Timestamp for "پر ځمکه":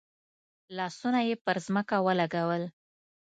1.45-1.97